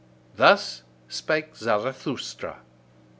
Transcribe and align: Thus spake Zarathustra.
Thus 0.35 0.81
spake 1.07 1.55
Zarathustra. 1.55 2.61